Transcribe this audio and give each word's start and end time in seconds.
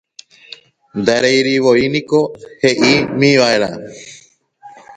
Ndareirivoíniko 1.01 2.19
he'ímiva'erã 2.63 3.71